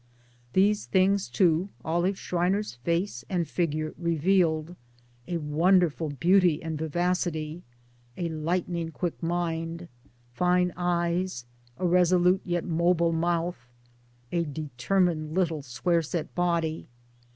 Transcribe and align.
These 0.53 0.87
things 0.87 1.27
too 1.29 1.69
Olive 1.85 2.17
Schreiner's 2.17 2.73
face 2.73 3.23
and 3.29 3.47
figure 3.47 3.93
revealed 3.99 4.75
a 5.27 5.37
wonderful 5.37 6.09
beauty 6.09 6.59
and 6.63 6.75
vivacity, 6.75 7.61
a 8.17 8.27
lightning 8.29 8.89
quick 8.89 9.21
mind, 9.21 9.89
fine 10.33 10.73
eyes, 10.75 11.45
a 11.77 11.85
resolute 11.85 12.41
yet 12.43 12.65
mobile 12.65 13.13
mouth, 13.13 13.69
a 14.31 14.43
determined 14.43 15.35
little 15.35 15.61
square 15.61 16.01
set 16.01 16.33
body. 16.33 16.87